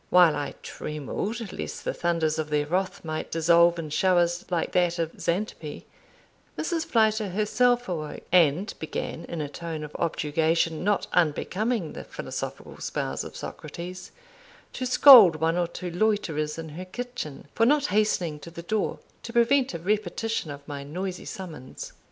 While 0.09 0.35
I 0.35 0.55
trembled 0.63 1.51
lest 1.53 1.85
the 1.85 1.93
thunders 1.93 2.39
of 2.39 2.49
their 2.49 2.65
wrath 2.65 3.05
might 3.05 3.29
dissolve 3.31 3.77
in 3.77 3.91
showers 3.91 4.43
like 4.49 4.71
that 4.71 4.97
of 4.97 5.11
Xantippe, 5.21 5.85
Mrs. 6.57 6.87
Flyter 6.87 7.29
herself 7.29 7.87
awoke, 7.87 8.21
and 8.31 8.73
began, 8.79 9.25
in 9.25 9.41
a 9.41 9.47
tone 9.47 9.83
of 9.83 9.95
objurgation 9.99 10.83
not 10.83 11.05
unbecoming 11.13 11.93
the 11.93 12.03
philosophical 12.03 12.79
spouse 12.79 13.23
of 13.23 13.35
Socrates, 13.35 14.09
to 14.73 14.87
scold 14.87 15.35
one 15.35 15.55
or 15.55 15.67
two 15.67 15.91
loiterers 15.91 16.57
in 16.57 16.69
her 16.69 16.85
kitchen, 16.85 17.45
for 17.53 17.67
not 17.67 17.85
hastening 17.93 18.39
to 18.39 18.49
the 18.49 18.63
door 18.63 18.97
to 19.21 19.31
prevent 19.31 19.75
a 19.75 19.77
repetition 19.77 20.49
of 20.49 20.67
my 20.67 20.83
noisy 20.83 21.25
summons. 21.25 21.93